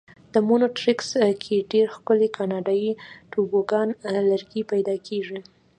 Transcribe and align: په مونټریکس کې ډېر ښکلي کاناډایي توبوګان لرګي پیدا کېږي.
په 0.31 0.39
مونټریکس 0.47 1.09
کې 1.43 1.67
ډېر 1.71 1.85
ښکلي 1.95 2.29
کاناډایي 2.37 2.91
توبوګان 3.31 3.87
لرګي 4.31 4.61
پیدا 4.71 4.95
کېږي. 5.07 5.39